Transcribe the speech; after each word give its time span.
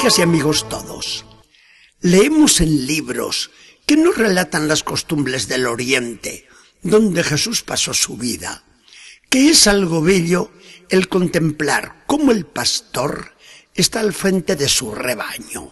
Amigas 0.00 0.18
y 0.18 0.22
amigos 0.22 0.66
todos, 0.66 1.26
leemos 2.00 2.62
en 2.62 2.86
libros 2.86 3.50
que 3.84 3.98
nos 3.98 4.16
relatan 4.16 4.66
las 4.66 4.82
costumbres 4.82 5.46
del 5.46 5.66
Oriente, 5.66 6.48
donde 6.80 7.22
Jesús 7.22 7.62
pasó 7.62 7.92
su 7.92 8.16
vida, 8.16 8.64
que 9.28 9.50
es 9.50 9.66
algo 9.66 10.00
bello 10.00 10.52
el 10.88 11.08
contemplar 11.08 12.04
cómo 12.06 12.32
el 12.32 12.46
pastor 12.46 13.34
está 13.74 14.00
al 14.00 14.14
frente 14.14 14.56
de 14.56 14.70
su 14.70 14.94
rebaño. 14.94 15.70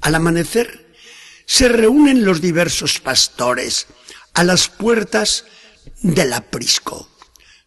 Al 0.00 0.16
amanecer, 0.16 0.92
se 1.46 1.68
reúnen 1.68 2.24
los 2.24 2.40
diversos 2.40 2.98
pastores 2.98 3.86
a 4.34 4.42
las 4.42 4.68
puertas 4.68 5.44
del 6.02 6.32
aprisco. 6.32 7.08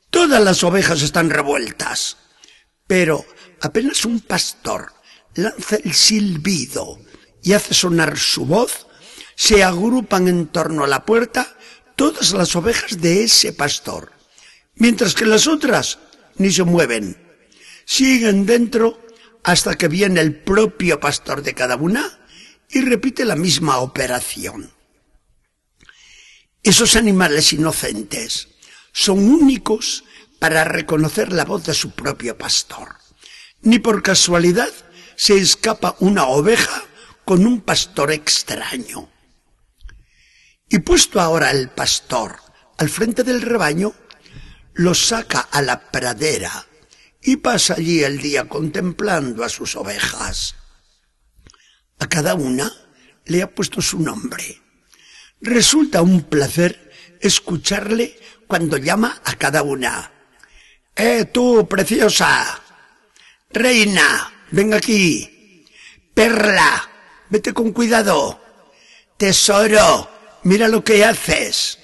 Todas 0.09 0.43
las 0.43 0.61
ovejas 0.65 1.01
están 1.03 1.29
revueltas, 1.29 2.17
pero 2.85 3.25
apenas 3.61 4.03
un 4.03 4.19
pastor 4.19 4.91
lanza 5.35 5.77
el 5.77 5.93
silbido 5.93 6.99
y 7.41 7.53
hace 7.53 7.73
sonar 7.73 8.17
su 8.17 8.45
voz, 8.45 8.87
se 9.35 9.63
agrupan 9.63 10.27
en 10.27 10.47
torno 10.47 10.83
a 10.83 10.87
la 10.87 11.05
puerta 11.05 11.57
todas 11.95 12.33
las 12.33 12.55
ovejas 12.55 13.01
de 13.01 13.23
ese 13.23 13.53
pastor, 13.53 14.11
mientras 14.75 15.13
que 15.13 15.25
las 15.25 15.47
otras 15.47 15.99
ni 16.37 16.51
se 16.51 16.63
mueven. 16.63 17.17
Siguen 17.85 18.45
dentro 18.45 18.99
hasta 19.43 19.75
que 19.75 19.87
viene 19.87 20.21
el 20.21 20.35
propio 20.41 20.99
pastor 20.99 21.43
de 21.43 21.53
cada 21.53 21.75
una 21.75 22.19
y 22.69 22.81
repite 22.81 23.25
la 23.25 23.35
misma 23.35 23.79
operación. 23.79 24.71
Esos 26.63 26.95
animales 26.95 27.51
inocentes 27.51 28.47
son 28.93 29.19
únicos 29.19 30.05
para 30.39 30.63
reconocer 30.63 31.33
la 31.33 31.45
voz 31.45 31.65
de 31.65 31.73
su 31.73 31.91
propio 31.91 32.37
pastor. 32.37 32.95
Ni 33.61 33.79
por 33.79 34.01
casualidad 34.01 34.69
se 35.15 35.37
escapa 35.37 35.95
una 35.99 36.25
oveja 36.25 36.83
con 37.25 37.45
un 37.45 37.61
pastor 37.61 38.11
extraño. 38.11 39.09
Y 40.69 40.79
puesto 40.79 41.21
ahora 41.21 41.51
el 41.51 41.69
pastor 41.69 42.43
al 42.77 42.89
frente 42.89 43.23
del 43.23 43.41
rebaño, 43.41 43.93
lo 44.73 44.93
saca 44.93 45.39
a 45.39 45.61
la 45.61 45.91
pradera 45.91 46.67
y 47.21 47.37
pasa 47.37 47.75
allí 47.75 48.03
el 48.03 48.19
día 48.19 48.49
contemplando 48.49 49.43
a 49.43 49.49
sus 49.49 49.75
ovejas. 49.75 50.55
A 51.99 52.07
cada 52.07 52.35
una 52.35 52.71
le 53.25 53.41
ha 53.41 53.53
puesto 53.53 53.81
su 53.81 53.99
nombre. 53.99 54.61
Resulta 55.39 56.01
un 56.01 56.23
placer 56.23 56.91
escucharle 57.21 58.19
cuando 58.47 58.77
llama 58.77 59.21
a 59.23 59.35
cada 59.35 59.63
una. 59.63 60.11
¡Eh, 60.95 61.25
tú, 61.25 61.67
preciosa! 61.67 62.61
¡Reina! 63.49 64.32
¡Ven 64.53 64.71
aquí! 64.71 65.65
¡Perla! 66.13 66.87
¡Vete 67.31 67.53
con 67.53 67.71
cuidado! 67.71 68.39
¡Tesoro! 69.17 70.07
¡Mira 70.43 70.67
lo 70.67 70.83
que 70.83 71.03
haces! 71.03 71.79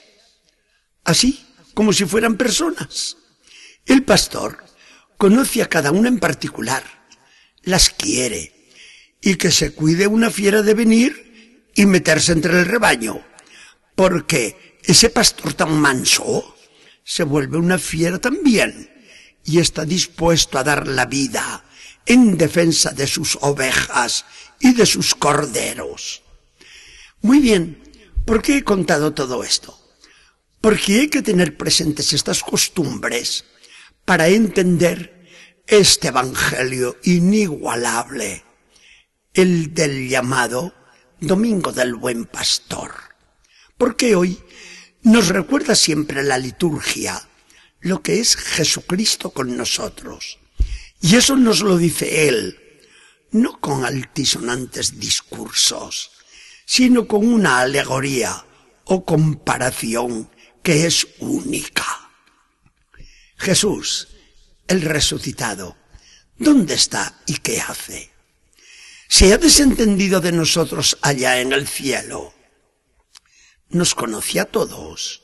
Así 1.03 1.47
como 1.73 1.93
si 1.93 2.05
fueran 2.05 2.37
personas. 2.37 3.17
El 3.87 4.03
pastor 4.03 4.63
conoce 5.17 5.63
a 5.63 5.67
cada 5.67 5.91
una 5.91 6.09
en 6.09 6.19
particular, 6.19 6.83
las 7.63 7.89
quiere, 7.89 8.69
y 9.19 9.33
que 9.33 9.49
se 9.49 9.73
cuide 9.73 10.05
una 10.05 10.29
fiera 10.29 10.61
de 10.61 10.75
venir 10.75 11.71
y 11.73 11.87
meterse 11.87 12.33
entre 12.33 12.51
el 12.51 12.67
rebaño, 12.67 13.25
porque 13.95 14.77
ese 14.83 15.09
pastor 15.09 15.55
tan 15.55 15.73
manso 15.73 16.55
se 17.03 17.23
vuelve 17.23 17.57
una 17.57 17.79
fiera 17.79 18.19
también 18.19 18.91
y 19.43 19.57
está 19.57 19.85
dispuesto 19.85 20.59
a 20.59 20.63
dar 20.63 20.87
la 20.87 21.07
vida 21.07 21.63
en 22.09 22.37
defensa 22.37 22.89
de 22.89 23.05
sus 23.05 23.37
ovejas 23.41 24.25
y 24.59 24.73
de 24.73 24.87
sus 24.87 25.13
corderos. 25.13 26.23
Muy 27.21 27.39
bien, 27.39 27.81
¿por 28.25 28.41
qué 28.41 28.57
he 28.57 28.63
contado 28.63 29.13
todo 29.13 29.43
esto? 29.43 29.79
Porque 30.59 31.01
hay 31.01 31.07
que 31.07 31.21
tener 31.21 31.55
presentes 31.55 32.11
estas 32.11 32.41
costumbres 32.41 33.45
para 34.05 34.27
entender 34.27 35.27
este 35.67 36.07
Evangelio 36.07 36.97
inigualable, 37.03 38.43
el 39.35 39.75
del 39.75 40.09
llamado 40.09 40.73
Domingo 41.21 41.71
del 41.71 41.93
Buen 41.93 42.25
Pastor. 42.25 42.91
Porque 43.77 44.15
hoy 44.15 44.41
nos 45.03 45.27
recuerda 45.27 45.75
siempre 45.75 46.23
la 46.23 46.39
liturgia 46.39 47.21
lo 47.81 48.01
que 48.01 48.19
es 48.19 48.35
Jesucristo 48.35 49.29
con 49.29 49.55
nosotros. 49.55 50.38
Y 51.01 51.15
eso 51.15 51.35
nos 51.35 51.61
lo 51.61 51.77
dice 51.77 52.27
Él, 52.27 52.59
no 53.31 53.59
con 53.59 53.85
altisonantes 53.85 54.99
discursos, 54.99 56.11
sino 56.65 57.07
con 57.07 57.25
una 57.25 57.59
alegoría 57.59 58.45
o 58.85 59.05
comparación 59.05 60.29
que 60.61 60.85
es 60.85 61.07
única. 61.19 62.11
Jesús, 63.37 64.09
el 64.67 64.81
resucitado, 64.81 65.77
¿dónde 66.37 66.73
está 66.73 67.21
y 67.25 67.37
qué 67.37 67.61
hace? 67.61 68.11
Se 69.07 69.33
ha 69.33 69.37
desentendido 69.37 70.19
de 70.19 70.31
nosotros 70.31 70.97
allá 71.01 71.39
en 71.39 71.53
el 71.53 71.67
cielo. 71.67 72.33
Nos 73.69 73.95
conoce 73.95 74.39
a 74.39 74.45
todos. 74.45 75.23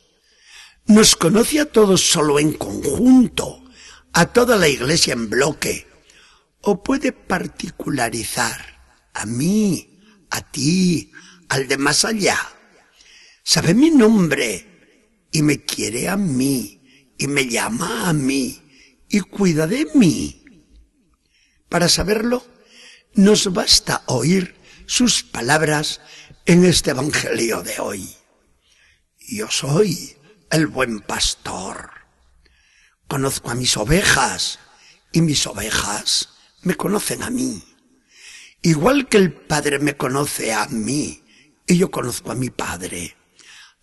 Nos 0.87 1.15
conoce 1.15 1.59
a 1.59 1.65
todos 1.65 2.01
solo 2.01 2.39
en 2.39 2.53
conjunto, 2.53 3.64
a 4.15 4.27
toda 4.27 4.55
la 4.55 4.69
iglesia 4.69 5.13
en 5.13 5.29
bloque. 5.29 5.87
O 6.61 6.81
puede 6.83 7.11
particularizar 7.11 9.09
a 9.13 9.25
mí, 9.25 9.99
a 10.31 10.41
ti, 10.41 11.11
al 11.49 11.67
de 11.67 11.77
más 11.77 12.05
allá. 12.05 12.39
Sabe 13.43 13.73
mi 13.73 13.91
nombre 13.91 15.27
y 15.31 15.41
me 15.43 15.63
quiere 15.63 16.07
a 16.07 16.17
mí 16.17 16.81
y 17.17 17.27
me 17.27 17.47
llama 17.47 18.09
a 18.09 18.13
mí 18.13 18.61
y 19.09 19.19
cuida 19.19 19.67
de 19.67 19.85
mí. 19.93 20.43
Para 21.69 21.89
saberlo, 21.89 22.43
nos 23.13 23.53
basta 23.53 24.03
oír 24.07 24.55
sus 24.87 25.23
palabras 25.23 25.99
en 26.45 26.63
este 26.63 26.91
Evangelio 26.91 27.61
de 27.63 27.79
hoy. 27.79 28.15
Yo 29.27 29.51
soy 29.51 30.15
el 30.51 30.67
buen 30.67 31.01
pastor. 31.01 31.94
Conozco 33.07 33.51
a 33.51 33.55
mis 33.55 33.77
ovejas 33.77 34.59
y 35.11 35.21
mis 35.21 35.45
ovejas 35.47 36.29
me 36.63 36.75
conocen 36.75 37.23
a 37.23 37.29
mí. 37.29 37.63
Igual 38.61 39.07
que 39.07 39.17
el 39.17 39.31
Padre 39.31 39.79
me 39.79 39.95
conoce 39.95 40.53
a 40.53 40.65
mí 40.67 41.23
y 41.67 41.77
yo 41.77 41.91
conozco 41.91 42.31
a 42.31 42.35
mi 42.35 42.49
Padre. 42.49 43.15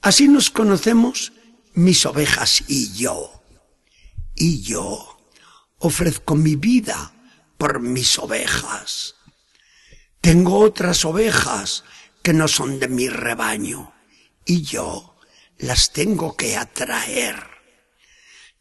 Así 0.01 0.27
nos 0.27 0.51
conocemos 0.51 1.33
mis 1.75 2.05
ovejas 2.05 2.65
y 2.67 2.93
yo. 2.93 3.43
Y 4.35 4.63
yo 4.63 5.19
ofrezco 5.79 6.35
mi 6.35 6.57
vida 6.57 7.13
por 7.59 7.81
mis 7.81 8.19
ovejas. 8.19 9.15
Tengo 10.21 10.59
otras 10.59 11.05
ovejas 11.05 11.85
que 12.23 12.33
no 12.33 12.49
son 12.49 12.81
de 12.81 12.89
mi 12.89 13.09
rebaño 13.09 13.93
y 14.45 14.63
yo 14.63 15.17
las 15.59 15.93
tengo 15.93 16.37
que 16.37 16.57
atraer. 16.57 17.52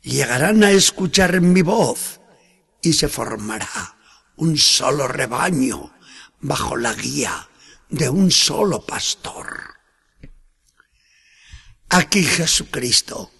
Llegarán 0.01 0.63
a 0.63 0.71
escuchar 0.71 1.41
mi 1.41 1.61
voz 1.61 2.19
y 2.81 2.93
se 2.93 3.07
formará 3.07 3.97
un 4.35 4.57
solo 4.57 5.07
rebaño 5.07 5.93
bajo 6.39 6.75
la 6.75 6.93
guía 6.93 7.49
de 7.89 8.09
un 8.09 8.31
solo 8.31 8.83
pastor. 8.85 9.75
Aquí 11.89 12.23
Jesucristo 12.23 13.31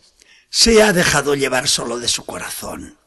se 0.49 0.83
ha 0.83 0.93
dejado 0.93 1.33
llevar 1.33 1.67
solo 1.67 1.97
de 1.97 2.07
su 2.07 2.25
corazón. 2.25 2.99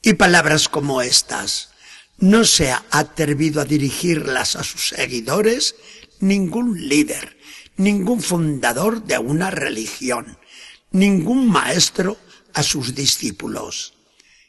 Y 0.00 0.14
palabras 0.14 0.68
como 0.68 1.02
estas 1.02 1.70
no 2.18 2.44
se 2.44 2.70
ha 2.70 2.84
atrevido 2.90 3.60
a 3.60 3.64
dirigirlas 3.64 4.56
a 4.56 4.62
sus 4.62 4.88
seguidores 4.88 5.74
ningún 6.20 6.88
líder, 6.88 7.36
ningún 7.76 8.22
fundador 8.22 9.02
de 9.02 9.18
una 9.18 9.50
religión, 9.50 10.38
ningún 10.92 11.50
maestro 11.50 12.16
a 12.54 12.62
sus 12.62 12.94
discípulos. 12.94 13.94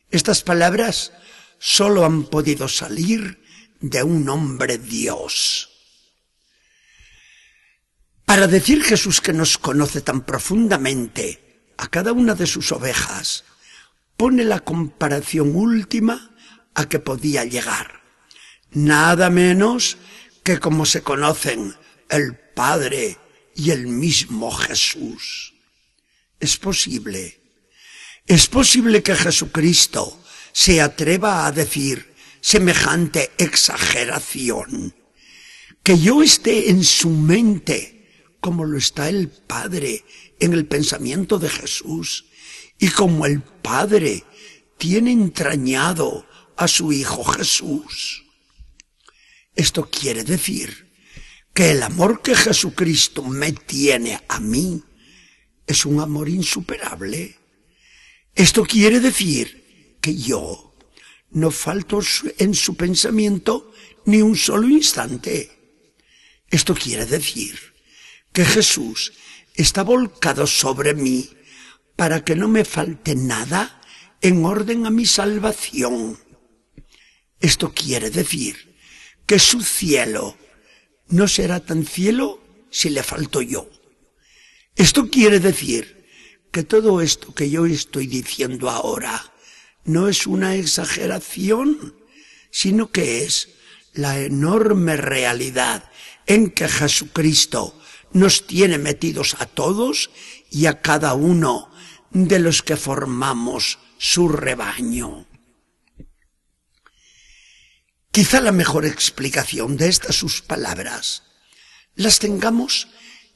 Estas 0.09 0.41
palabras 0.41 1.11
solo 1.59 2.05
han 2.05 2.23
podido 2.23 2.67
salir 2.67 3.43
de 3.79 4.03
un 4.03 4.27
hombre 4.29 4.77
Dios. 4.77 5.69
Para 8.25 8.47
decir 8.47 8.83
Jesús 8.83 9.21
que 9.21 9.33
nos 9.33 9.57
conoce 9.57 10.01
tan 10.01 10.21
profundamente 10.21 11.71
a 11.77 11.87
cada 11.87 12.11
una 12.11 12.35
de 12.35 12.47
sus 12.47 12.71
ovejas, 12.71 13.45
pone 14.17 14.43
la 14.43 14.59
comparación 14.59 15.55
última 15.55 16.35
a 16.73 16.89
que 16.89 16.99
podía 16.99 17.45
llegar. 17.45 18.01
Nada 18.71 19.29
menos 19.29 19.97
que 20.43 20.59
como 20.59 20.85
se 20.85 21.01
conocen 21.01 21.75
el 22.09 22.35
Padre 22.35 23.17
y 23.55 23.71
el 23.71 23.87
mismo 23.87 24.51
Jesús. 24.51 25.53
Es 26.39 26.57
posible, 26.57 27.39
es 28.27 28.47
posible 28.47 29.01
que 29.01 29.15
Jesucristo 29.15 30.21
se 30.51 30.81
atreva 30.81 31.47
a 31.47 31.51
decir 31.51 32.13
semejante 32.41 33.31
exageración. 33.37 34.93
Que 35.81 35.97
yo 35.97 36.21
esté 36.21 36.69
en 36.69 36.83
su 36.83 37.09
mente 37.09 38.33
como 38.41 38.65
lo 38.65 38.77
está 38.77 39.09
el 39.09 39.29
Padre 39.29 40.03
en 40.39 40.53
el 40.53 40.65
pensamiento 40.65 41.39
de 41.39 41.49
Jesús 41.49 42.25
y 42.77 42.89
como 42.89 43.25
el 43.25 43.41
Padre 43.41 44.23
tiene 44.77 45.11
entrañado 45.11 46.27
a 46.55 46.67
su 46.67 46.91
Hijo 46.91 47.23
Jesús. 47.23 48.25
Esto 49.55 49.89
quiere 49.89 50.23
decir 50.23 50.91
que 51.53 51.71
el 51.71 51.81
amor 51.81 52.21
que 52.21 52.35
Jesucristo 52.35 53.23
me 53.23 53.51
tiene 53.51 54.21
a 54.27 54.39
mí 54.39 54.83
es 55.65 55.85
un 55.85 55.99
amor 55.99 56.29
insuperable. 56.29 57.37
Esto 58.37 58.61
quiere 58.63 58.99
decir 58.99 59.97
que 59.99 60.15
yo 60.15 60.75
no 61.31 61.49
falto 61.49 61.99
en 62.37 62.53
su 62.53 62.77
pensamiento 62.77 63.73
ni 64.05 64.21
un 64.21 64.35
solo 64.35 64.69
instante. 64.69 65.81
Esto 66.47 66.75
quiere 66.75 67.07
decir 67.07 67.59
que 68.31 68.45
Jesús 68.45 69.13
está 69.55 69.81
volcado 69.81 70.45
sobre 70.45 70.93
mí 70.93 71.31
para 71.95 72.23
que 72.23 72.35
no 72.35 72.47
me 72.47 72.63
falte 72.63 73.15
nada 73.15 73.81
en 74.21 74.45
orden 74.45 74.85
a 74.85 74.91
mi 74.91 75.07
salvación. 75.07 76.19
Esto 77.39 77.73
quiere 77.73 78.11
decir 78.11 78.77
que 79.25 79.39
su 79.39 79.63
cielo 79.63 80.37
no 81.07 81.27
será 81.27 81.59
tan 81.59 81.87
cielo 81.87 82.39
si 82.69 82.91
le 82.91 83.01
falto 83.01 83.41
yo. 83.41 83.67
Esto 84.75 85.09
quiere 85.09 85.39
decir 85.39 85.96
que 86.51 86.63
todo 86.63 87.01
esto 87.01 87.33
que 87.33 87.49
yo 87.49 87.65
estoy 87.65 88.07
diciendo 88.07 88.69
ahora 88.69 89.33
no 89.83 90.07
es 90.07 90.27
una 90.27 90.55
exageración, 90.55 91.95
sino 92.51 92.91
que 92.91 93.23
es 93.23 93.49
la 93.93 94.19
enorme 94.19 94.97
realidad 94.97 95.89
en 96.25 96.51
que 96.51 96.67
Jesucristo 96.67 97.79
nos 98.11 98.47
tiene 98.47 98.77
metidos 98.77 99.35
a 99.39 99.45
todos 99.45 100.09
y 100.49 100.65
a 100.65 100.81
cada 100.81 101.13
uno 101.13 101.71
de 102.11 102.39
los 102.39 102.61
que 102.61 102.77
formamos 102.77 103.79
su 103.97 104.29
rebaño. 104.29 105.25
Quizá 108.11 108.41
la 108.41 108.51
mejor 108.51 108.85
explicación 108.85 109.77
de 109.77 109.89
estas 109.89 110.15
sus 110.15 110.41
palabras 110.41 111.23
las 111.95 112.19
tengamos 112.19 112.87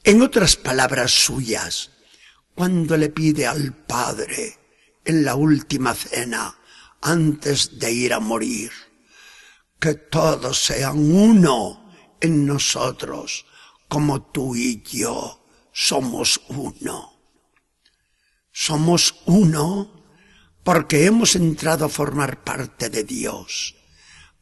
en 0.04 0.22
otras 0.22 0.56
palabras 0.56 1.12
suyas, 1.12 1.90
cuando 2.54 2.96
le 2.96 3.08
pide 3.08 3.46
al 3.46 3.72
Padre 3.72 4.58
en 5.04 5.24
la 5.24 5.34
última 5.34 5.94
cena, 5.94 6.58
antes 7.00 7.78
de 7.78 7.92
ir 7.92 8.12
a 8.12 8.20
morir, 8.20 8.70
que 9.80 9.94
todos 9.94 10.62
sean 10.62 10.98
uno 10.98 11.92
en 12.20 12.46
nosotros, 12.46 13.44
como 13.88 14.30
tú 14.30 14.54
y 14.54 14.82
yo 14.82 15.44
somos 15.72 16.40
uno. 16.48 17.12
Somos 18.52 19.16
uno 19.26 20.04
porque 20.62 21.06
hemos 21.06 21.34
entrado 21.34 21.86
a 21.86 21.88
formar 21.88 22.44
parte 22.44 22.90
de 22.90 23.02
Dios, 23.02 23.74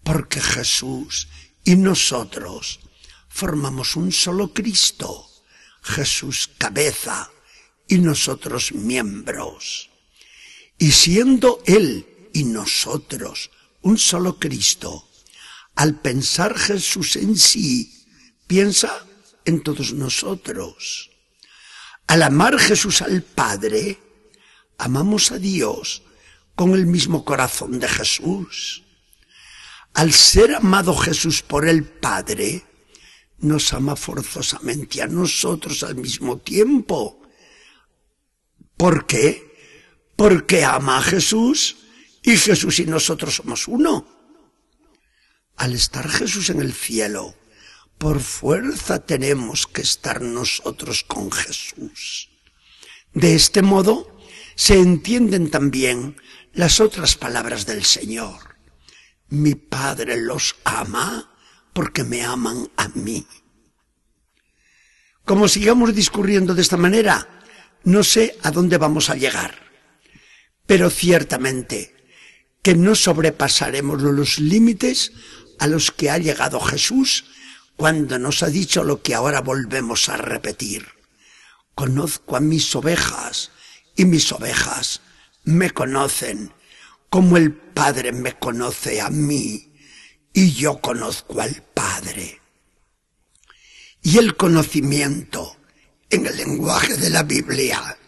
porque 0.02 0.40
Jesús 0.40 1.28
y 1.64 1.76
nosotros 1.76 2.80
formamos 3.28 3.96
un 3.96 4.12
solo 4.12 4.52
Cristo, 4.52 5.26
Jesús 5.82 6.50
cabeza 6.58 7.30
y 7.90 7.98
nosotros 7.98 8.72
miembros. 8.72 9.90
Y 10.78 10.92
siendo 10.92 11.60
Él 11.66 12.06
y 12.32 12.44
nosotros 12.44 13.50
un 13.82 13.98
solo 13.98 14.38
Cristo, 14.38 15.08
al 15.74 16.00
pensar 16.00 16.56
Jesús 16.56 17.16
en 17.16 17.36
sí, 17.36 18.06
piensa 18.46 19.04
en 19.44 19.62
todos 19.62 19.92
nosotros. 19.92 21.10
Al 22.06 22.22
amar 22.22 22.58
Jesús 22.58 23.02
al 23.02 23.22
Padre, 23.22 23.98
amamos 24.78 25.32
a 25.32 25.38
Dios 25.38 26.02
con 26.54 26.74
el 26.74 26.86
mismo 26.86 27.24
corazón 27.24 27.80
de 27.80 27.88
Jesús. 27.88 28.84
Al 29.94 30.12
ser 30.12 30.54
amado 30.54 30.96
Jesús 30.96 31.42
por 31.42 31.66
el 31.66 31.84
Padre, 31.84 32.64
nos 33.38 33.72
ama 33.72 33.96
forzosamente 33.96 35.02
a 35.02 35.08
nosotros 35.08 35.82
al 35.82 35.96
mismo 35.96 36.38
tiempo. 36.38 37.19
¿Por 38.80 39.04
qué? 39.04 39.54
Porque 40.16 40.64
ama 40.64 40.96
a 40.96 41.02
Jesús 41.02 41.76
y 42.22 42.38
Jesús 42.38 42.80
y 42.80 42.86
nosotros 42.86 43.34
somos 43.34 43.68
uno. 43.68 44.06
Al 45.56 45.74
estar 45.74 46.08
Jesús 46.08 46.48
en 46.48 46.62
el 46.62 46.72
cielo, 46.72 47.34
por 47.98 48.20
fuerza 48.20 49.04
tenemos 49.04 49.66
que 49.66 49.82
estar 49.82 50.22
nosotros 50.22 51.04
con 51.04 51.30
Jesús. 51.30 52.30
De 53.12 53.34
este 53.34 53.60
modo 53.60 54.18
se 54.54 54.78
entienden 54.78 55.50
también 55.50 56.16
las 56.54 56.80
otras 56.80 57.16
palabras 57.16 57.66
del 57.66 57.84
Señor. 57.84 58.56
Mi 59.28 59.56
Padre 59.56 60.16
los 60.16 60.56
ama 60.64 61.30
porque 61.74 62.02
me 62.02 62.24
aman 62.24 62.70
a 62.78 62.88
mí. 62.88 63.26
Como 65.26 65.48
sigamos 65.48 65.94
discurriendo 65.94 66.54
de 66.54 66.62
esta 66.62 66.78
manera, 66.78 67.39
no 67.84 68.04
sé 68.04 68.36
a 68.42 68.50
dónde 68.50 68.78
vamos 68.78 69.10
a 69.10 69.16
llegar, 69.16 69.54
pero 70.66 70.90
ciertamente 70.90 71.94
que 72.62 72.74
no 72.74 72.94
sobrepasaremos 72.94 74.02
los 74.02 74.38
límites 74.38 75.12
a 75.58 75.66
los 75.66 75.90
que 75.90 76.10
ha 76.10 76.18
llegado 76.18 76.60
Jesús 76.60 77.24
cuando 77.76 78.18
nos 78.18 78.42
ha 78.42 78.48
dicho 78.48 78.84
lo 78.84 79.02
que 79.02 79.14
ahora 79.14 79.40
volvemos 79.40 80.08
a 80.08 80.16
repetir. 80.16 80.86
Conozco 81.74 82.36
a 82.36 82.40
mis 82.40 82.74
ovejas 82.76 83.50
y 83.96 84.04
mis 84.04 84.30
ovejas 84.32 85.00
me 85.44 85.70
conocen 85.70 86.52
como 87.08 87.36
el 87.36 87.52
Padre 87.52 88.12
me 88.12 88.38
conoce 88.38 89.00
a 89.00 89.10
mí 89.10 89.72
y 90.32 90.52
yo 90.52 90.80
conozco 90.80 91.40
al 91.40 91.62
Padre. 91.74 92.40
Y 94.02 94.18
el 94.18 94.36
conocimiento 94.36 95.39
lenguaje 96.40 96.96
de 96.96 97.10
la 97.10 97.22
Biblia 97.22 97.98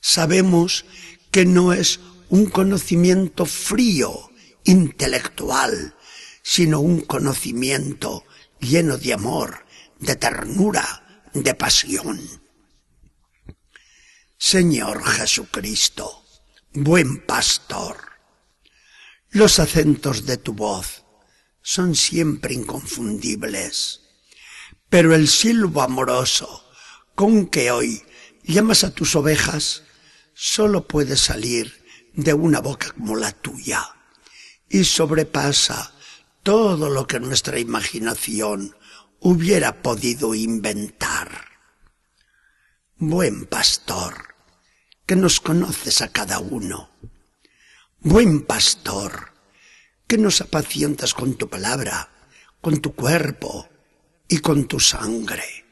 sabemos 0.00 0.84
que 1.30 1.46
no 1.46 1.72
es 1.72 1.98
un 2.28 2.46
conocimiento 2.46 3.46
frío, 3.46 4.30
intelectual, 4.64 5.96
sino 6.42 6.80
un 6.80 7.00
conocimiento 7.00 8.24
lleno 8.60 8.98
de 8.98 9.14
amor, 9.14 9.64
de 9.98 10.14
ternura, 10.16 11.28
de 11.32 11.54
pasión. 11.54 12.20
Señor 14.36 15.02
Jesucristo, 15.04 16.22
buen 16.72 17.24
pastor, 17.24 17.96
los 19.30 19.58
acentos 19.58 20.26
de 20.26 20.36
tu 20.36 20.52
voz 20.52 21.04
son 21.62 21.94
siempre 21.94 22.52
inconfundibles, 22.52 24.02
pero 24.90 25.14
el 25.14 25.28
silbo 25.28 25.80
amoroso 25.82 26.65
con 27.16 27.46
que 27.46 27.72
hoy 27.72 28.04
llamas 28.44 28.84
a 28.84 28.94
tus 28.94 29.16
ovejas 29.16 29.82
solo 30.34 30.86
puede 30.86 31.16
salir 31.16 31.84
de 32.14 32.32
una 32.32 32.60
boca 32.60 32.92
como 32.92 33.16
la 33.16 33.32
tuya 33.32 33.84
y 34.68 34.84
sobrepasa 34.84 35.92
todo 36.44 36.88
lo 36.88 37.08
que 37.08 37.18
nuestra 37.18 37.58
imaginación 37.58 38.76
hubiera 39.18 39.82
podido 39.82 40.36
inventar. 40.36 41.48
Buen 42.96 43.46
pastor, 43.46 44.36
que 45.04 45.16
nos 45.16 45.40
conoces 45.40 46.02
a 46.02 46.12
cada 46.12 46.38
uno, 46.38 46.90
Buen 48.08 48.42
pastor, 48.42 49.32
que 50.06 50.16
nos 50.16 50.40
apacientas 50.40 51.12
con 51.12 51.34
tu 51.34 51.48
palabra, 51.48 52.08
con 52.60 52.80
tu 52.80 52.94
cuerpo 52.94 53.68
y 54.28 54.38
con 54.38 54.68
tu 54.68 54.78
sangre. 54.78 55.65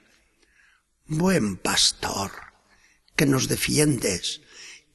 Buen 1.07 1.59
pastor, 1.59 2.33
que 3.15 3.27
nos 3.27 3.47
defiendes 3.47 4.41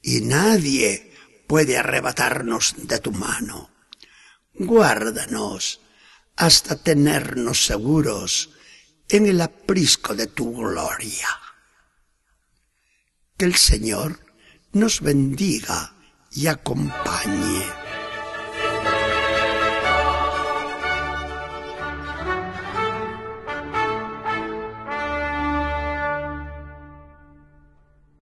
y 0.02 0.22
nadie 0.22 1.14
puede 1.46 1.78
arrebatarnos 1.78 2.74
de 2.78 2.98
tu 2.98 3.12
mano. 3.12 3.70
Guárdanos 4.54 5.80
hasta 6.34 6.82
tenernos 6.82 7.64
seguros 7.64 8.50
en 9.08 9.26
el 9.26 9.40
aprisco 9.40 10.16
de 10.16 10.26
tu 10.26 10.52
gloria. 10.52 11.28
Que 13.36 13.44
el 13.44 13.54
Señor 13.54 14.18
nos 14.72 15.00
bendiga 15.02 15.94
y 16.32 16.48
acompañe. 16.48 17.79